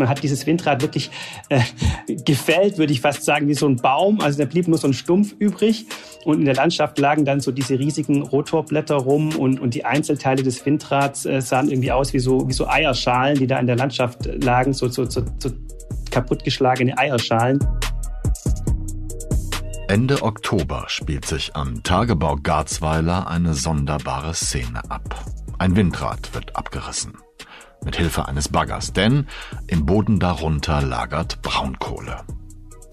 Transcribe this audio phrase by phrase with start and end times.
[0.00, 1.10] Man hat dieses Windrad wirklich
[1.50, 1.60] äh,
[2.24, 4.20] gefällt, würde ich fast sagen, wie so ein Baum.
[4.20, 5.86] Also da blieb nur so ein Stumpf übrig.
[6.24, 10.42] Und in der Landschaft lagen dann so diese riesigen Rotorblätter rum und, und die Einzelteile
[10.42, 13.76] des Windrads äh, sahen irgendwie aus wie so, wie so Eierschalen, die da in der
[13.76, 15.50] Landschaft lagen, so, so, so, so
[16.10, 17.58] kaputtgeschlagene Eierschalen.
[19.88, 25.24] Ende Oktober spielt sich am Tagebau Garzweiler eine sonderbare Szene ab.
[25.58, 27.14] Ein Windrad wird abgerissen.
[27.84, 29.26] Mit Hilfe eines Baggers, denn
[29.66, 32.24] im Boden darunter lagert Braunkohle.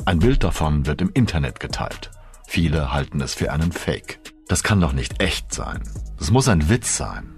[0.05, 2.11] Ein Bild davon wird im Internet geteilt.
[2.47, 4.21] Viele halten es für einen Fake.
[4.47, 5.81] Das kann doch nicht echt sein.
[6.19, 7.33] Es muss ein Witz sein.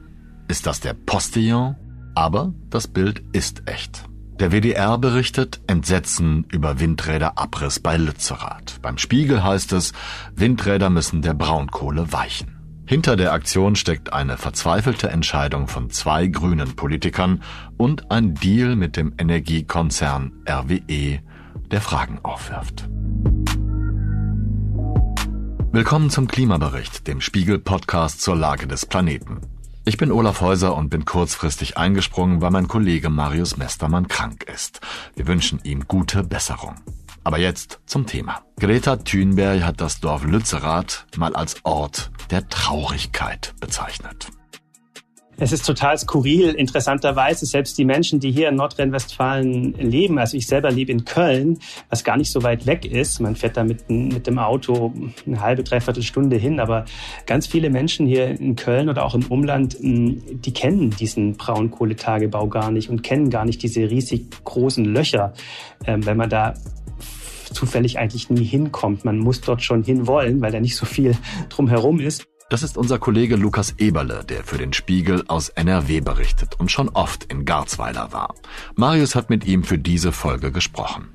[0.47, 1.75] Ist das der Postillon?
[2.13, 4.05] Aber das Bild ist echt.
[4.39, 8.79] Der WDR berichtet Entsetzen über Windräderabriss bei Lützerath.
[8.81, 9.91] Beim Spiegel heißt es,
[10.35, 12.58] Windräder müssen der Braunkohle weichen.
[12.89, 17.43] Hinter der Aktion steckt eine verzweifelte Entscheidung von zwei grünen Politikern
[17.77, 21.19] und ein Deal mit dem Energiekonzern RWE,
[21.69, 22.89] der Fragen aufwirft.
[25.71, 29.41] Willkommen zum Klimabericht, dem Spiegel-Podcast zur Lage des Planeten.
[29.85, 34.81] Ich bin Olaf Häuser und bin kurzfristig eingesprungen, weil mein Kollege Marius Mestermann krank ist.
[35.15, 36.73] Wir wünschen ihm gute Besserung.
[37.23, 38.41] Aber jetzt zum Thema.
[38.59, 44.27] Greta Thunberg hat das Dorf Lützerath mal als Ort der Traurigkeit bezeichnet.
[45.41, 46.49] Es ist total skurril.
[46.49, 51.59] Interessanterweise, selbst die Menschen, die hier in Nordrhein-Westfalen leben, also ich selber lebe in Köln,
[51.89, 53.21] was gar nicht so weit weg ist.
[53.21, 54.93] Man fährt da mit, mit dem Auto
[55.25, 56.59] eine halbe, dreiviertel Stunde hin.
[56.59, 56.83] Aber
[57.25, 62.69] ganz viele Menschen hier in Köln oder auch im Umland, die kennen diesen Braunkohletagebau gar
[62.71, 65.33] nicht und kennen gar nicht diese riesig großen Löcher,
[65.85, 66.53] ähm, wenn man da
[67.53, 69.05] zufällig eigentlich nie hinkommt.
[69.05, 71.15] Man muss dort schon hinwollen, weil da nicht so viel
[71.49, 72.27] drumherum ist.
[72.49, 76.89] Das ist unser Kollege Lukas Eberle, der für den Spiegel aus NRW berichtet und schon
[76.89, 78.33] oft in Garzweiler war.
[78.75, 81.09] Marius hat mit ihm für diese Folge gesprochen.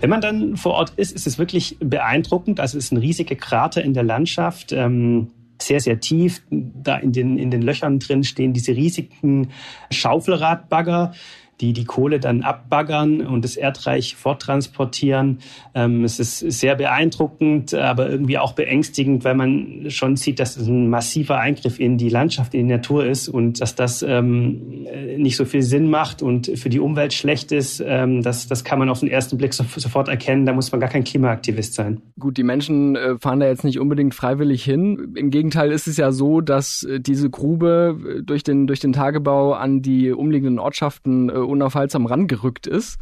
[0.00, 2.58] Wenn man dann vor Ort ist, ist es wirklich beeindruckend.
[2.58, 4.72] Also es ist ein riesiger Krater in der Landschaft.
[4.72, 5.28] Ähm
[5.60, 6.42] sehr, sehr tief.
[6.50, 9.52] Da in den, in den Löchern drin stehen diese riesigen
[9.90, 11.14] Schaufelradbagger,
[11.60, 15.38] die die Kohle dann abbaggern und das Erdreich forttransportieren.
[15.74, 20.66] Ähm, es ist sehr beeindruckend, aber irgendwie auch beängstigend, weil man schon sieht, dass es
[20.66, 24.86] ein massiver Eingriff in die Landschaft, in die Natur ist und dass das ähm,
[25.16, 27.82] nicht so viel Sinn macht und für die Umwelt schlecht ist.
[27.84, 30.46] Ähm, das, das kann man auf den ersten Blick so, sofort erkennen.
[30.46, 32.02] Da muss man gar kein Klimaaktivist sein.
[32.18, 35.14] Gut, die Menschen äh, fahren da jetzt nicht unbedingt freiwillig hin.
[35.16, 38.92] Im Gegenteil ist es ja so, dass äh, diese Grube äh, durch den, durch den
[38.92, 42.98] Tagebau an die umliegenden Ortschaften unaufhaltsam rangerückt ist.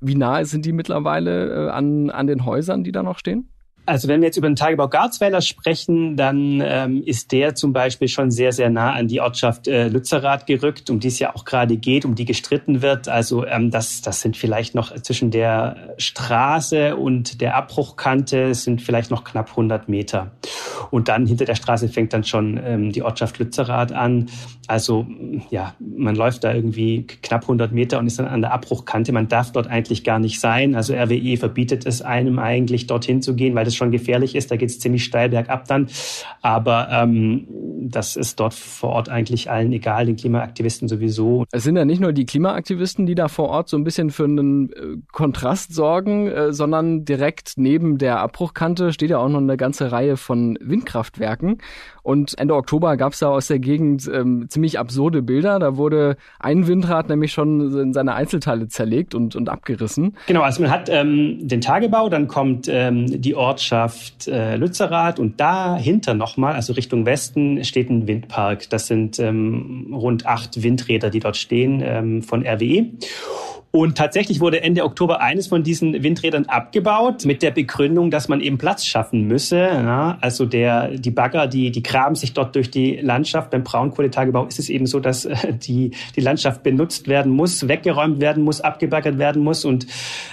[0.00, 3.48] Wie nahe sind die mittlerweile äh, an, an den Häusern, die da noch stehen?
[3.86, 8.08] Also wenn wir jetzt über den Tagebau Garzweiler sprechen, dann ähm, ist der zum Beispiel
[8.08, 11.44] schon sehr, sehr nah an die Ortschaft äh, Lützerath gerückt, um die es ja auch
[11.44, 13.08] gerade geht, um die gestritten wird.
[13.08, 19.10] Also ähm, das, das sind vielleicht noch zwischen der Straße und der Abbruchkante sind vielleicht
[19.10, 20.32] noch knapp 100 Meter.
[20.90, 24.26] Und dann hinter der Straße fängt dann schon ähm, die Ortschaft Lützerath an.
[24.66, 25.06] Also
[25.50, 29.12] ja, man läuft da irgendwie knapp 100 Meter und ist dann an der Abbruchkante.
[29.12, 30.74] Man darf dort eigentlich gar nicht sein.
[30.74, 34.50] Also RWE verbietet es einem eigentlich dorthin zu gehen, weil das schon gefährlich ist.
[34.50, 35.88] Da geht es ziemlich steil bergab dann.
[36.42, 37.46] Aber ähm,
[37.88, 41.44] das ist dort vor Ort eigentlich allen egal, den Klimaaktivisten sowieso.
[41.52, 44.24] Es sind ja nicht nur die Klimaaktivisten, die da vor Ort so ein bisschen für
[44.24, 49.56] einen äh, Kontrast sorgen, äh, sondern direkt neben der Abbruchkante steht ja auch noch eine
[49.56, 51.58] ganze Reihe von Windkraftwerken.
[52.02, 55.58] Und Ende Oktober gab es da aus der Gegend ähm, ziemlich absurde Bilder.
[55.58, 60.16] Da wurde ein Windrad nämlich schon in seine Einzelteile zerlegt und, und abgerissen.
[60.28, 63.65] Genau, also man hat ähm, den Tagebau, dann kommt ähm, die Ortschaft
[64.26, 68.68] äh, Lützerath und dahinter nochmal, also Richtung Westen, steht ein Windpark.
[68.70, 72.86] Das sind ähm, rund acht Windräder, die dort stehen ähm, von RWE.
[73.76, 78.40] Und tatsächlich wurde Ende Oktober eines von diesen Windrädern abgebaut mit der Begründung, dass man
[78.40, 79.58] eben Platz schaffen müsse.
[79.58, 83.50] Ja, also der, die Bagger, die, die graben sich dort durch die Landschaft.
[83.50, 88.18] Beim Braunkohletagebau ist es eben so, dass äh, die, die Landschaft benutzt werden muss, weggeräumt
[88.18, 89.66] werden muss, abgebaggert werden muss.
[89.66, 89.86] Und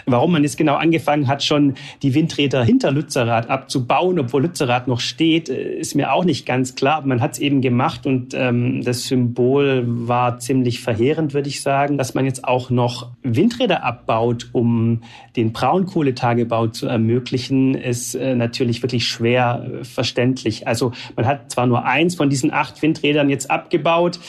[0.05, 5.01] warum man jetzt genau angefangen hat, schon die Windräder hinter Lützerath abzubauen, obwohl Lützerath noch
[5.01, 6.95] steht, äh, ist mir auch nicht ganz klar.
[6.99, 11.61] Aber man hat es eben gemacht und ähm, das Symbol war ziemlich verheerend, würde ich
[11.61, 15.01] sagen, dass man jetzt auch noch Windräder abbaut, um
[15.35, 20.67] den Braunkohletagebau zu ermöglichen, ist äh, natürlich wirklich schwer äh, verständlich.
[20.67, 24.19] Also man hat zwar nur eins von diesen acht Windrädern jetzt abgebaut,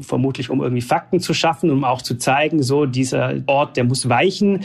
[0.00, 4.08] vermutlich um irgendwie Fakten zu schaffen, um auch zu zeigen, so dieser Ort, der muss
[4.08, 4.60] weichen.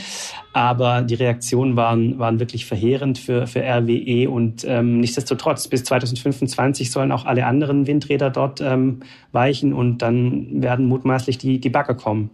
[0.54, 6.92] Aber die Reaktionen waren, waren wirklich verheerend für, für RWE und ähm, nichtsdestotrotz bis 2025
[6.92, 9.00] sollen auch alle anderen Windräder dort ähm,
[9.32, 12.30] weichen und dann werden mutmaßlich die, die Bagger kommen.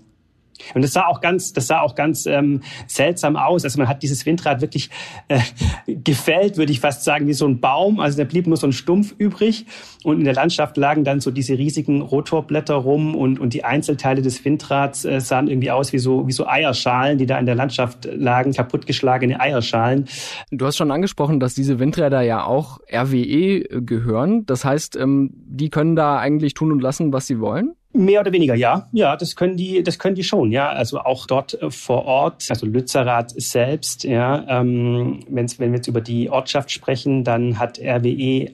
[0.73, 3.63] Und das sah auch ganz, das sah auch ganz ähm, seltsam aus.
[3.63, 4.89] Also man hat dieses Windrad wirklich
[5.27, 5.39] äh,
[5.87, 7.99] gefällt, würde ich fast sagen, wie so ein Baum.
[7.99, 9.65] Also da blieb nur so ein Stumpf übrig
[10.03, 14.21] und in der Landschaft lagen dann so diese riesigen Rotorblätter rum und, und die Einzelteile
[14.21, 17.55] des Windrads äh, sahen irgendwie aus wie so, wie so Eierschalen, die da in der
[17.55, 20.05] Landschaft lagen, kaputtgeschlagene Eierschalen.
[20.51, 24.45] Du hast schon angesprochen, dass diese Windräder ja auch RWE gehören.
[24.45, 27.75] Das heißt, ähm, die können da eigentlich tun und lassen, was sie wollen?
[27.91, 28.87] Mehr oder weniger, ja.
[28.91, 30.69] Ja, das können die, das können die schon, ja.
[30.69, 34.45] Also auch dort äh, vor Ort, also Lützerath selbst, ja.
[34.47, 38.51] Ähm, wenn's, wenn wir jetzt über die Ortschaft sprechen, dann hat RWE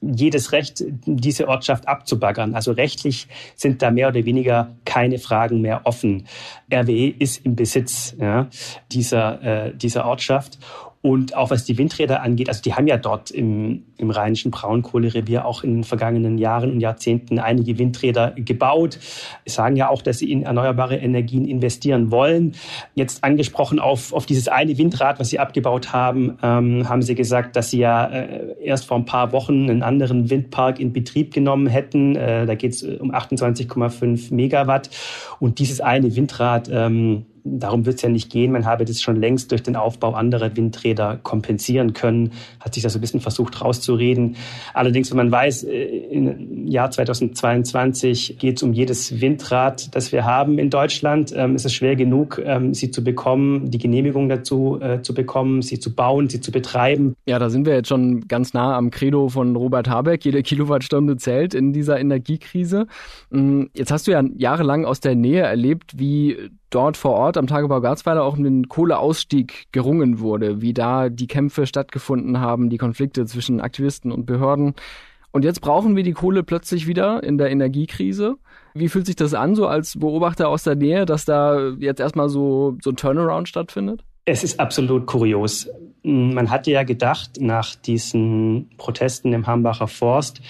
[0.00, 2.54] jedes Recht, diese Ortschaft abzubaggern.
[2.54, 6.26] Also rechtlich sind da mehr oder weniger keine Fragen mehr offen.
[6.72, 8.48] RWE ist im Besitz ja,
[8.90, 10.58] dieser, äh, dieser Ortschaft.
[11.02, 15.44] Und auch was die Windräder angeht, also die haben ja dort im, im rheinischen Braunkohlerevier
[15.44, 19.00] auch in den vergangenen Jahren und Jahrzehnten einige Windräder gebaut.
[19.44, 22.54] Sie sagen ja auch, dass sie in erneuerbare Energien investieren wollen.
[22.94, 27.56] Jetzt angesprochen auf, auf dieses eine Windrad, was sie abgebaut haben, ähm, haben sie gesagt,
[27.56, 31.66] dass sie ja äh, erst vor ein paar Wochen einen anderen Windpark in Betrieb genommen
[31.66, 32.14] hätten.
[32.14, 34.88] Äh, da geht es um 28,5 Megawatt.
[35.40, 38.52] Und dieses eine Windrad, ähm, darum wird es ja nicht gehen.
[38.52, 42.88] Man habe das schon längst durch den Aufbau anderer Windräder kompensieren können, hat sich da
[42.88, 44.36] so ein bisschen versucht rauszureden.
[44.74, 50.24] Allerdings, wenn man weiß, äh, im Jahr 2022 geht es um jedes Windrad, das wir
[50.24, 54.78] haben in Deutschland, ähm, ist es schwer genug, ähm, sie zu bekommen, die Genehmigung dazu
[54.80, 57.14] äh, zu bekommen, sie zu bauen, sie zu betreiben.
[57.26, 60.24] Ja, da sind wir jetzt schon ganz nah am Credo von Robert Habeck.
[60.24, 62.86] Jede Kilowattstunde zählt in dieser Energiekrise.
[63.30, 66.36] Mm, jetzt hast du ja jahrelang aus der Nähe erlebt, wie
[66.74, 71.26] dort vor Ort am Tagebau Garzweiler auch um den Kohleausstieg gerungen wurde, wie da die
[71.26, 74.74] Kämpfe stattgefunden haben, die Konflikte zwischen Aktivisten und Behörden.
[75.30, 78.36] Und jetzt brauchen wir die Kohle plötzlich wieder in der Energiekrise.
[78.74, 82.28] Wie fühlt sich das an, so als Beobachter aus der Nähe, dass da jetzt erstmal
[82.28, 84.04] so, so ein Turnaround stattfindet?
[84.24, 85.68] Es ist absolut kurios.
[86.02, 90.42] Man hatte ja gedacht, nach diesen Protesten im Hambacher Forst,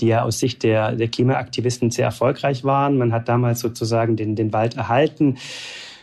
[0.00, 2.98] die ja aus Sicht der, der Klimaaktivisten sehr erfolgreich waren.
[2.98, 5.36] Man hat damals sozusagen den, den Wald erhalten.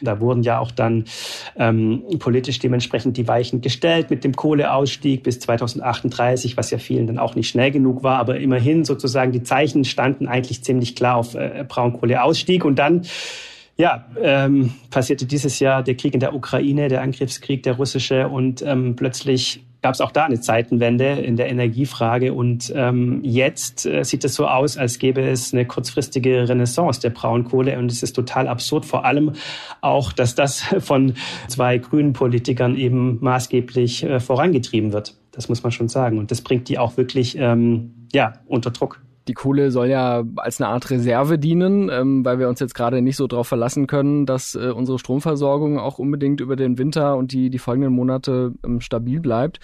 [0.02, 1.06] Da wurden ja auch dann
[1.56, 7.18] ähm, politisch dementsprechend die Weichen gestellt mit dem Kohleausstieg bis 2038, was ja vielen dann
[7.18, 8.20] auch nicht schnell genug war.
[8.20, 12.64] Aber immerhin sozusagen die Zeichen standen eigentlich ziemlich klar auf äh, Braunkohleausstieg.
[12.64, 13.02] Und dann
[13.78, 18.62] ja, ähm, passierte dieses Jahr der Krieg in der Ukraine, der Angriffskrieg, der russische und
[18.64, 22.34] ähm, plötzlich gab es auch da eine Zeitenwende in der Energiefrage.
[22.34, 27.12] Und ähm, jetzt äh, sieht es so aus, als gäbe es eine kurzfristige Renaissance der
[27.12, 27.78] Braunkohle.
[27.78, 29.34] Und es ist total absurd, vor allem
[29.82, 31.14] auch, dass das von
[31.48, 35.16] zwei grünen Politikern eben maßgeblich äh, vorangetrieben wird.
[35.32, 36.18] Das muss man schon sagen.
[36.18, 39.02] Und das bringt die auch wirklich ähm, ja, unter Druck.
[39.28, 43.02] Die Kohle soll ja als eine Art Reserve dienen, ähm, weil wir uns jetzt gerade
[43.02, 47.34] nicht so darauf verlassen können, dass äh, unsere Stromversorgung auch unbedingt über den Winter und
[47.34, 49.60] die, die folgenden Monate ähm, stabil bleibt.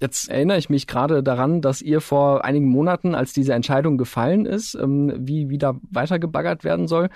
[0.00, 4.46] Jetzt erinnere ich mich gerade daran, dass ihr vor einigen Monaten, als diese Entscheidung gefallen
[4.46, 7.08] ist, ähm, wie wieder weitergebaggert werden soll,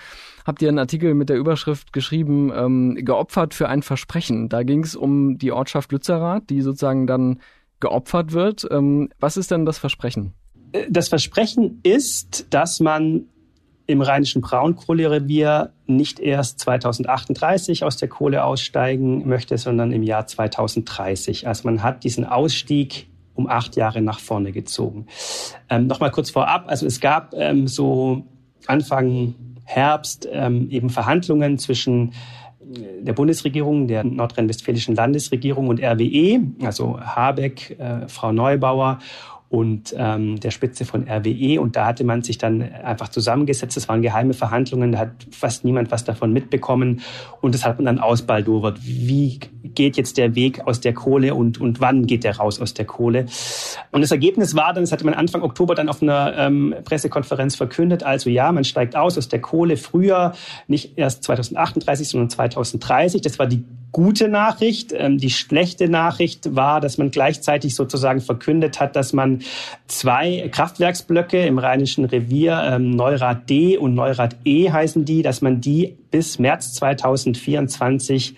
[0.45, 4.49] habt ihr einen Artikel mit der Überschrift geschrieben, ähm, geopfert für ein Versprechen.
[4.49, 7.41] Da ging es um die Ortschaft Lützerath, die sozusagen dann
[7.79, 8.67] geopfert wird.
[8.71, 10.35] Ähm, was ist denn das Versprechen?
[10.89, 13.27] Das Versprechen ist, dass man
[13.87, 21.47] im rheinischen Braunkohlerevier nicht erst 2038 aus der Kohle aussteigen möchte, sondern im Jahr 2030.
[21.49, 25.07] Also man hat diesen Ausstieg um acht Jahre nach vorne gezogen.
[25.69, 28.25] Ähm, Nochmal kurz vorab, also es gab ähm, so
[28.67, 32.11] Anfang Herbst ähm, eben Verhandlungen zwischen
[32.75, 38.99] äh, der Bundesregierung, der nordrhein-westfälischen Landesregierung und RWE, also Habeck, äh, Frau Neubauer
[39.53, 41.61] und ähm, der Spitze von RWE.
[41.61, 43.77] Und da hatte man sich dann einfach zusammengesetzt.
[43.77, 47.03] Das waren geheime Verhandlungen, da hat fast niemand was davon mitbekommen.
[47.43, 48.79] Und das hat man dann ausbaldowert.
[48.83, 52.73] Wie geht jetzt der Weg aus der Kohle und, und wann geht der raus aus
[52.73, 53.27] der Kohle?
[53.91, 57.55] Und das Ergebnis war dann, das hatte man Anfang Oktober dann auf einer ähm, Pressekonferenz
[57.55, 60.33] verkündet, also ja, man steigt aus aus der Kohle früher,
[60.67, 63.21] nicht erst 2038, sondern 2030.
[63.21, 64.93] Das war die gute Nachricht.
[64.97, 69.43] Ähm, die schlechte Nachricht war, dass man gleichzeitig sozusagen verkündet hat, dass man
[69.87, 75.61] zwei Kraftwerksblöcke im Rheinischen Revier, ähm, Neurad D und Neurad E heißen die, dass man
[75.61, 78.35] die bis März 2024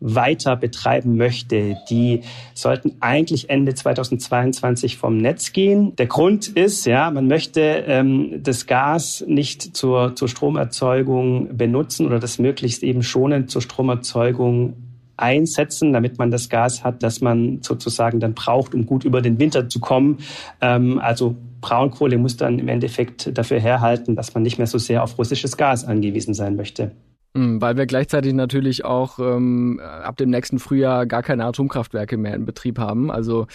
[0.00, 1.76] weiter betreiben möchte.
[1.90, 2.20] Die
[2.54, 5.96] sollten eigentlich Ende 2022 vom Netz gehen.
[5.96, 12.20] Der Grund ist, ja, man möchte ähm, das Gas nicht zur, zur Stromerzeugung benutzen oder
[12.20, 14.87] das möglichst eben schonend zur Stromerzeugung
[15.18, 19.38] einsetzen, damit man das Gas hat, das man sozusagen dann braucht, um gut über den
[19.38, 20.18] Winter zu kommen.
[20.60, 25.02] Ähm, also Braunkohle muss dann im Endeffekt dafür herhalten, dass man nicht mehr so sehr
[25.02, 26.92] auf russisches Gas angewiesen sein möchte.
[27.36, 32.34] Hm, weil wir gleichzeitig natürlich auch ähm, ab dem nächsten Frühjahr gar keine Atomkraftwerke mehr
[32.34, 33.10] in Betrieb haben.
[33.10, 33.46] Also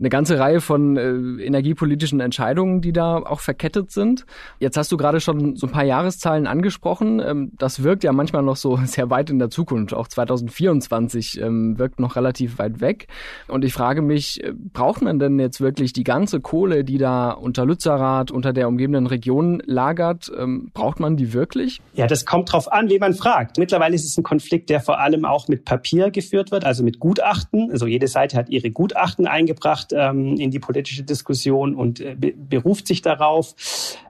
[0.00, 4.26] eine ganze Reihe von äh, energiepolitischen Entscheidungen, die da auch verkettet sind.
[4.58, 7.20] Jetzt hast du gerade schon so ein paar Jahreszahlen angesprochen.
[7.24, 9.94] Ähm, das wirkt ja manchmal noch so sehr weit in der Zukunft.
[9.94, 13.06] Auch 2024 ähm, wirkt noch relativ weit weg.
[13.46, 17.30] Und ich frage mich, äh, braucht man denn jetzt wirklich die ganze Kohle, die da
[17.30, 20.32] unter Lützerath, unter der umgebenden Region lagert?
[20.36, 21.80] Ähm, braucht man die wirklich?
[21.94, 23.58] Ja, das kommt drauf an, wie man fragt.
[23.58, 26.98] Mittlerweile ist es ein Konflikt, der vor allem auch mit Papier geführt wird, also mit
[26.98, 27.70] Gutachten.
[27.70, 32.32] Also jede Seite hat ihre Gutachten eingebracht ähm, in die politische Diskussion und äh, be
[32.32, 33.54] beruft sich darauf.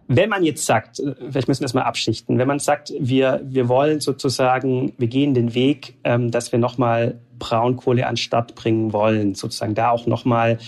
[0.06, 3.40] Wenn man jetzt sagt, äh, vielleicht müssen wir das mal abschichten, wenn man sagt, wir,
[3.44, 8.92] wir wollen sozusagen, wir gehen den Weg, ähm, dass wir nochmal Braunkohle an Start bringen
[8.92, 10.58] wollen, sozusagen da auch nochmal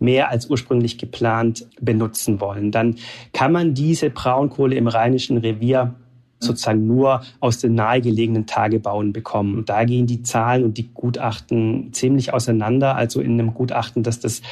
[0.00, 2.96] mehr als ursprünglich geplant benutzen wollen, dann
[3.32, 5.94] kann man diese Braunkohle im Rheinischen Revier
[6.42, 9.56] sozusagen nur aus den nahegelegenen Tagebauen bekommen.
[9.56, 12.96] Und da gehen die Zahlen und die Gutachten ziemlich auseinander.
[12.96, 14.42] Also in einem Gutachten, dass das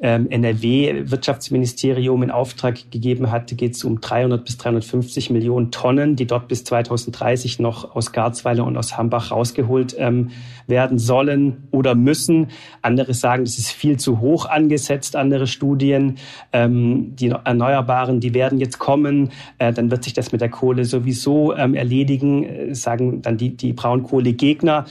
[0.00, 6.48] NRW-Wirtschaftsministerium in Auftrag gegeben hat, geht es um 300 bis 350 Millionen Tonnen, die dort
[6.48, 10.30] bis 2030 noch aus Garzweiler und aus Hambach rausgeholt ähm,
[10.66, 12.48] werden sollen oder müssen.
[12.80, 16.16] Andere sagen, das ist viel zu hoch angesetzt, andere Studien.
[16.52, 20.86] Ähm, die Erneuerbaren, die werden jetzt kommen, äh, dann wird sich das mit der Kohle
[20.86, 24.86] sowieso ähm, erledigen, äh, sagen dann die, die Braunkohlegegner.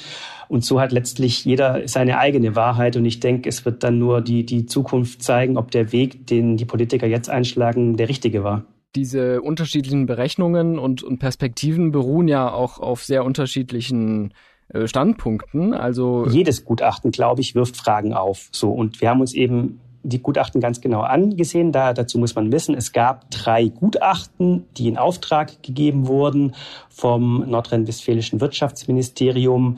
[0.49, 2.97] Und so hat letztlich jeder seine eigene Wahrheit.
[2.97, 6.57] Und ich denke, es wird dann nur die, die Zukunft zeigen, ob der Weg, den
[6.57, 8.65] die Politiker jetzt einschlagen, der richtige war.
[8.95, 14.33] Diese unterschiedlichen Berechnungen und, und Perspektiven beruhen ja auch auf sehr unterschiedlichen
[14.69, 15.75] äh, Standpunkten.
[15.75, 18.49] Also jedes Gutachten, glaube ich, wirft Fragen auf.
[18.51, 21.71] So und wir haben uns eben die Gutachten ganz genau angesehen.
[21.71, 26.55] Da, dazu muss man wissen, es gab drei Gutachten, die in Auftrag gegeben wurden
[26.89, 29.77] vom nordrhein-westfälischen Wirtschaftsministerium.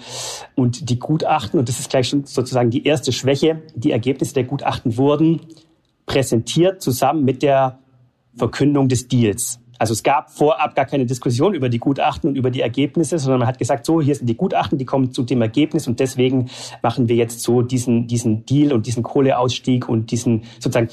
[0.56, 4.44] Und die Gutachten, und das ist gleich schon sozusagen die erste Schwäche, die Ergebnisse der
[4.44, 5.42] Gutachten wurden
[6.06, 7.80] präsentiert zusammen mit der
[8.36, 9.61] Verkündung des Deals.
[9.82, 13.40] Also es gab vorab gar keine Diskussion über die Gutachten und über die Ergebnisse, sondern
[13.40, 16.52] man hat gesagt, so, hier sind die Gutachten, die kommen zu dem Ergebnis und deswegen
[16.84, 20.90] machen wir jetzt so diesen, diesen Deal und diesen Kohleausstieg und diesen sozusagen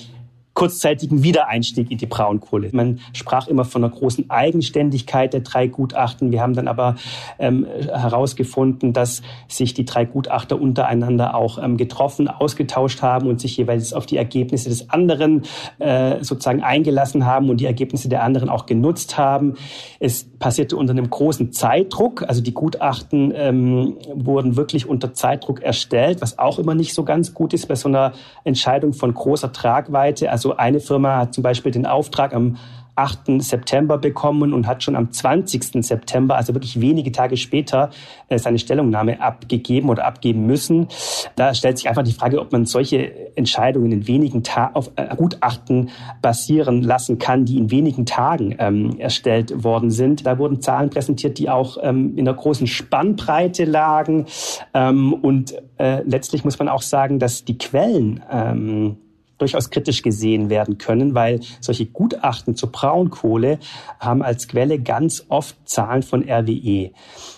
[0.58, 2.70] kurzzeitigen Wiedereinstieg in die Braunkohle.
[2.72, 6.32] Man sprach immer von einer großen Eigenständigkeit der drei Gutachten.
[6.32, 6.96] Wir haben dann aber
[7.38, 13.56] ähm, herausgefunden, dass sich die drei Gutachter untereinander auch ähm, getroffen, ausgetauscht haben und sich
[13.56, 15.44] jeweils auf die Ergebnisse des anderen
[15.78, 19.54] äh, sozusagen eingelassen haben und die Ergebnisse der anderen auch genutzt haben.
[20.00, 22.24] Es passierte unter einem großen Zeitdruck.
[22.26, 27.32] Also die Gutachten ähm, wurden wirklich unter Zeitdruck erstellt, was auch immer nicht so ganz
[27.32, 28.12] gut ist bei so einer
[28.42, 30.32] Entscheidung von großer Tragweite.
[30.32, 32.56] Also eine Firma hat zum Beispiel den Auftrag am
[32.98, 33.40] 8.
[33.40, 35.84] September bekommen und hat schon am 20.
[35.84, 37.90] September, also wirklich wenige Tage später,
[38.28, 40.88] äh, seine Stellungnahme abgegeben oder abgeben müssen.
[41.36, 45.14] Da stellt sich einfach die Frage, ob man solche Entscheidungen in wenigen Tagen auf äh,
[45.14, 45.90] Gutachten
[46.20, 50.26] basieren lassen kann, die in wenigen Tagen ähm, erstellt worden sind.
[50.26, 54.26] Da wurden Zahlen präsentiert, die auch ähm, in einer großen Spannbreite lagen.
[54.74, 58.96] Ähm, und äh, letztlich muss man auch sagen, dass die Quellen ähm,
[59.38, 63.58] durchaus kritisch gesehen werden können, weil solche Gutachten zur Braunkohle
[63.98, 66.90] haben als Quelle ganz oft Zahlen von RWE.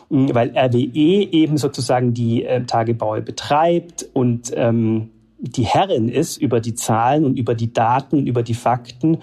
[0.08, 5.10] Hm, weil RWE eben sozusagen die äh, Tagebaue betreibt und ähm,
[5.42, 9.18] die Herrin ist über die Zahlen und über die Daten, über die Fakten.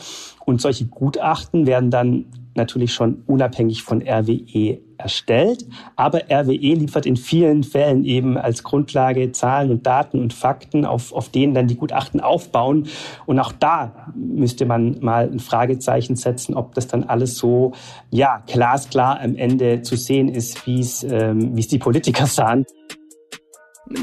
[0.46, 5.66] Und solche Gutachten werden dann natürlich schon unabhängig von RWE erstellt.
[5.96, 11.13] Aber RWE liefert in vielen Fällen eben als Grundlage Zahlen und Daten und Fakten, auf,
[11.13, 12.88] auf denen dann die Gutachten aufbauen.
[13.25, 17.74] Und auch da müsste man mal ein Fragezeichen setzen, ob das dann alles so,
[18.10, 22.66] ja, glasklar am Ende zu sehen ist, wie ähm, wie es die Politiker sahen.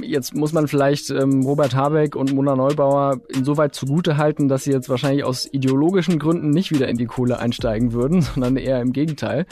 [0.03, 4.73] Jetzt muss man vielleicht ähm, Robert Habeck und Mona Neubauer insoweit zugute halten, dass sie
[4.73, 8.93] jetzt wahrscheinlich aus ideologischen Gründen nicht wieder in die Kohle einsteigen würden, sondern eher im
[8.93, 9.47] Gegenteil.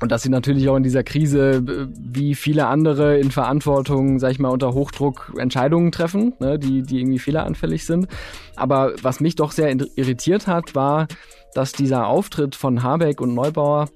[0.00, 4.32] Und dass sie natürlich auch in dieser Krise, äh, wie viele andere in Verantwortung, sag
[4.32, 8.08] ich mal, unter Hochdruck Entscheidungen treffen, ne, die, die irgendwie fehleranfällig sind.
[8.56, 11.08] Aber was mich doch sehr irritiert hat, war,
[11.54, 13.88] dass dieser Auftritt von Habeck und Neubauer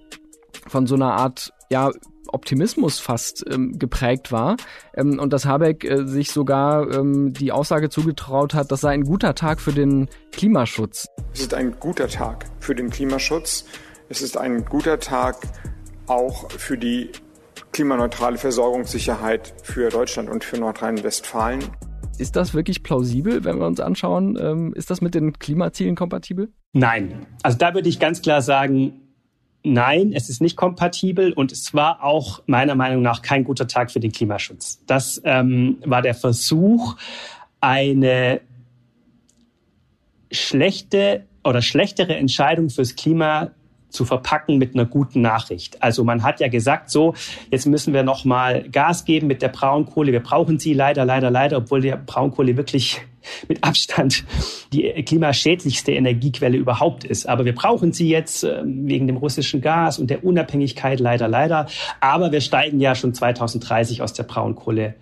[0.66, 1.90] von so einer Art, ja,
[2.32, 4.56] Optimismus fast ähm, geprägt war
[4.94, 9.04] ähm, und dass Habeck äh, sich sogar ähm, die Aussage zugetraut hat, das sei ein
[9.04, 11.08] guter Tag für den Klimaschutz.
[11.32, 13.64] Es ist ein guter Tag für den Klimaschutz.
[14.08, 15.36] Es ist ein guter Tag
[16.06, 17.10] auch für die
[17.72, 21.64] klimaneutrale Versorgungssicherheit für Deutschland und für Nordrhein-Westfalen.
[22.18, 24.38] Ist das wirklich plausibel, wenn wir uns anschauen?
[24.40, 26.50] Ähm, ist das mit den Klimazielen kompatibel?
[26.72, 27.26] Nein.
[27.42, 29.05] Also da würde ich ganz klar sagen,
[29.68, 33.90] Nein, es ist nicht kompatibel und es war auch meiner Meinung nach kein guter Tag
[33.90, 34.80] für den Klimaschutz.
[34.86, 36.94] Das ähm, war der Versuch,
[37.60, 38.42] eine
[40.30, 43.50] schlechte oder schlechtere Entscheidung fürs Klima
[43.88, 45.82] zu verpacken mit einer guten Nachricht.
[45.82, 47.14] Also man hat ja gesagt, so,
[47.50, 50.12] jetzt müssen wir noch mal Gas geben mit der Braunkohle.
[50.12, 53.00] Wir brauchen sie leider, leider, leider, obwohl die Braunkohle wirklich
[53.48, 54.24] mit Abstand
[54.72, 57.28] die klimaschädlichste Energiequelle überhaupt ist.
[57.28, 61.66] Aber wir brauchen sie jetzt ähm, wegen dem russischen Gas und der Unabhängigkeit leider, leider.
[62.00, 64.94] Aber wir steigen ja schon 2030 aus der Braunkohle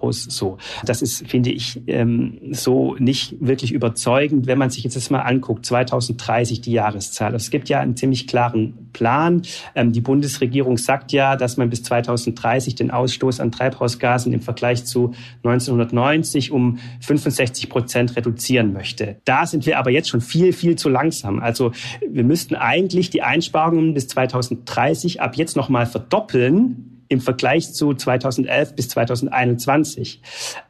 [0.00, 0.24] aus.
[0.24, 5.10] So, das ist, finde ich, ähm, so nicht wirklich überzeugend, wenn man sich jetzt das
[5.10, 5.66] mal anguckt.
[5.66, 7.34] 2030 die Jahreszahl.
[7.34, 9.42] Es gibt ja einen ziemlich klaren Plan.
[9.74, 14.84] Ähm, die Bundesregierung sagt ja, dass man bis 2030 den Ausstoß an Treibhausgasen im Vergleich
[14.84, 19.16] zu 1990 um 65 Prozent reduzieren möchte.
[19.24, 21.40] Da sind wir aber jetzt schon viel, viel zu langsam.
[21.40, 21.72] Also
[22.08, 28.74] wir müssten eigentlich die Einsparungen bis 2030 ab jetzt nochmal verdoppeln, im Vergleich zu 2011
[28.74, 30.20] bis 2021.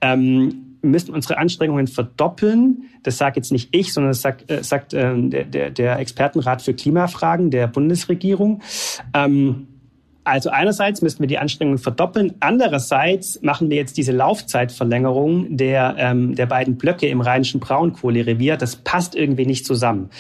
[0.01, 2.85] Ähm, müssen unsere Anstrengungen verdoppeln.
[3.05, 6.75] Das sagt jetzt nicht ich, sondern das sagt, äh, sagt äh, der, der Expertenrat für
[6.75, 8.63] Klimafragen der Bundesregierung.
[9.15, 9.69] Ähm,
[10.25, 16.37] also einerseits müssten wir die Anstrengungen verdoppeln, andererseits machen wir jetzt diese Laufzeitverlängerung der, ähm,
[16.37, 18.57] der beiden Blöcke im rheinischen Braunkohlerevier.
[18.57, 20.11] Das passt irgendwie nicht zusammen.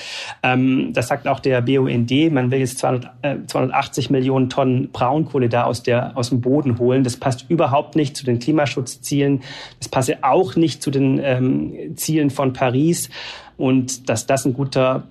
[0.43, 2.11] Ähm, das sagt auch der BUND.
[2.33, 6.79] Man will jetzt 200, äh, 280 Millionen Tonnen Braunkohle da aus, der, aus dem Boden
[6.79, 7.05] holen.
[7.05, 9.43] Das passt überhaupt nicht zu den Klimaschutzzielen.
[9.79, 13.09] Das passe auch nicht zu den ähm, Zielen von Paris.
[13.57, 15.05] Und dass das ein guter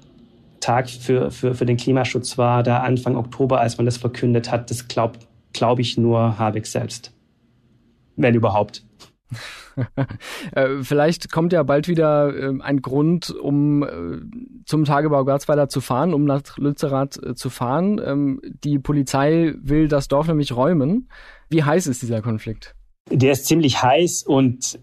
[0.61, 4.69] Tag für, für, für den Klimaschutz war, da Anfang Oktober, als man das verkündet hat,
[4.69, 7.13] das glaubt, glaube ich, nur Habeck selbst.
[8.15, 8.83] Wenn überhaupt.
[10.51, 14.19] Äh, vielleicht kommt ja bald wieder ähm, ein Grund, um äh,
[14.65, 18.01] zum Tagebau Garzweiler zu fahren, um nach Lützerath äh, zu fahren.
[18.03, 21.07] Ähm, die Polizei will das Dorf nämlich räumen.
[21.49, 22.75] Wie heiß ist dieser Konflikt?
[23.09, 24.77] Der ist ziemlich heiß und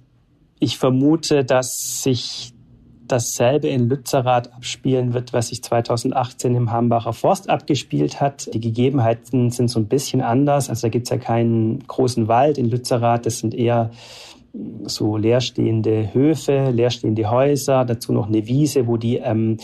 [0.58, 2.54] ich vermute, dass sich
[3.12, 8.52] dasselbe in Lützerath abspielen wird, was sich 2018 im Hambacher Forst abgespielt hat.
[8.52, 10.68] Die Gegebenheiten sind so ein bisschen anders.
[10.68, 13.26] Also da gibt es ja keinen großen Wald in Lützerath.
[13.26, 13.90] Das sind eher
[14.84, 19.58] so leerstehende Höfe, leerstehende Häuser, dazu noch eine Wiese, wo die ähm,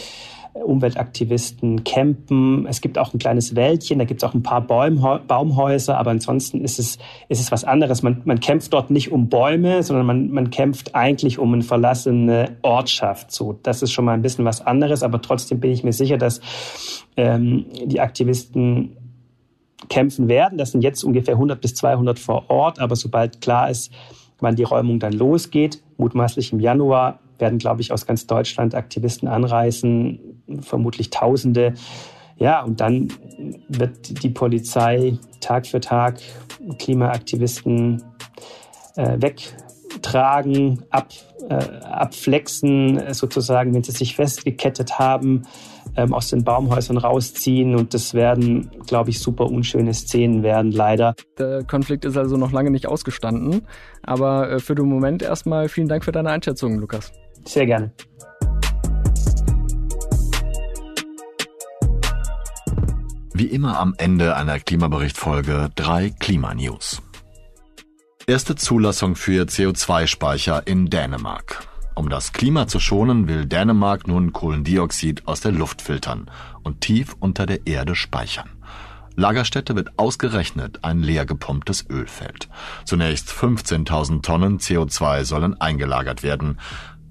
[0.55, 2.67] Umweltaktivisten campen.
[2.67, 6.13] Es gibt auch ein kleines Wäldchen, da gibt es auch ein paar Bäum, Baumhäuser, aber
[6.13, 8.03] ansonsten ist es, ist es was anderes.
[8.03, 12.57] Man, man kämpft dort nicht um Bäume, sondern man, man kämpft eigentlich um eine verlassene
[12.63, 13.33] Ortschaft.
[13.33, 16.19] So, das ist schon mal ein bisschen was anderes, aber trotzdem bin ich mir sicher,
[16.19, 16.41] dass
[17.17, 18.97] ähm, die Aktivisten
[19.89, 20.57] kämpfen werden.
[20.57, 23.93] Das sind jetzt ungefähr 100 bis 200 vor Ort, aber sobald klar ist,
[24.41, 29.29] wann die Räumung dann losgeht, mutmaßlich im Januar, werden, glaube ich, aus ganz Deutschland Aktivisten
[29.29, 31.75] anreisen, vermutlich Tausende.
[32.37, 33.09] Ja, und dann
[33.69, 36.19] wird die Polizei Tag für Tag
[36.79, 38.03] Klimaaktivisten
[38.97, 41.09] äh, wegtragen, ab,
[41.49, 45.43] äh, abflexen, sozusagen, wenn sie sich festgekettet haben,
[45.97, 47.77] ähm, aus den Baumhäusern rausziehen.
[47.77, 51.15] Und das werden, glaube ich, super unschöne Szenen werden, leider.
[51.39, 53.63] Der Konflikt ist also noch lange nicht ausgestanden.
[54.03, 57.13] Aber äh, für den Moment erstmal vielen Dank für deine Einschätzung, Lukas.
[57.45, 57.93] Sehr gerne.
[63.37, 67.03] Wie immer am Ende einer Klimaberichtfolge drei Klimanews.
[68.29, 71.67] Erste Zulassung für CO2-Speicher in Dänemark.
[71.97, 76.31] Um das Klima zu schonen, will Dänemark nun Kohlendioxid aus der Luft filtern
[76.63, 78.51] und tief unter der Erde speichern.
[79.17, 82.49] Lagerstätte wird ausgerechnet ein leer gepumptes Ölfeld.
[82.85, 86.61] Zunächst 15.000 Tonnen CO2 sollen eingelagert werden.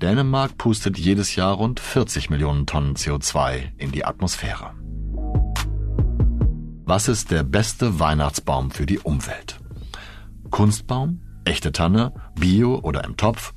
[0.02, 4.72] Dänemark pustet jedes Jahr rund 40 Millionen Tonnen CO2 in die Atmosphäre.
[6.86, 9.58] Was ist der beste Weihnachtsbaum für die Umwelt?
[10.50, 13.54] Kunstbaum, echte Tanne, Bio oder im Topf?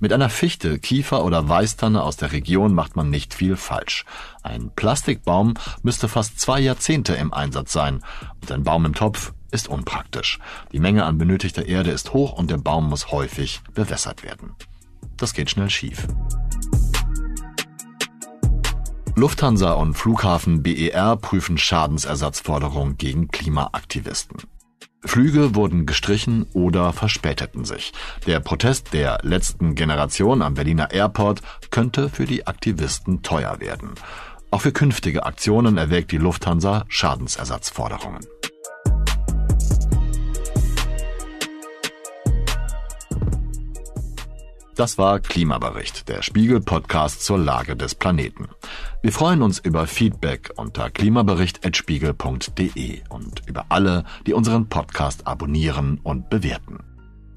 [0.00, 4.04] Mit einer Fichte, Kiefer oder Weißtanne aus der Region macht man nicht viel falsch.
[4.42, 8.04] Ein Plastikbaum müsste fast zwei Jahrzehnte im Einsatz sein
[8.42, 10.38] und ein Baum im Topf ist unpraktisch.
[10.70, 14.54] Die Menge an benötigter Erde ist hoch und der Baum muss häufig bewässert werden.
[15.16, 16.06] Das geht schnell schief.
[19.18, 24.36] Lufthansa und Flughafen BER prüfen Schadensersatzforderungen gegen Klimaaktivisten.
[25.04, 27.92] Flüge wurden gestrichen oder verspäteten sich.
[28.28, 33.90] Der Protest der letzten Generation am Berliner Airport könnte für die Aktivisten teuer werden.
[34.52, 38.24] Auch für künftige Aktionen erwägt die Lufthansa Schadensersatzforderungen.
[44.78, 48.46] Das war Klimabericht, der Spiegel-Podcast zur Lage des Planeten.
[49.02, 56.30] Wir freuen uns über Feedback unter klimabericht.spiegel.de und über alle, die unseren Podcast abonnieren und
[56.30, 56.78] bewerten.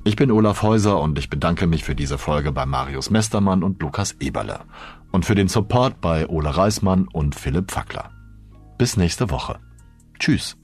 [0.04, 3.82] Ich bin Olaf Häuser und ich bedanke mich für diese Folge bei Marius Mestermann und
[3.82, 4.60] Lukas Eberle
[5.12, 8.12] und für den Support bei Ole Reismann und Philipp Fackler.
[8.77, 9.58] Bis nächste Woche.
[10.19, 10.58] Tschüss.